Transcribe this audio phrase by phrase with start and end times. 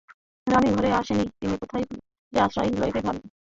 [0.47, 1.85] রমাই ঘরে আসিলে তিনি কোথায়
[2.33, 3.29] যে আশ্রয় লইবেন ভাবিয়া পান না।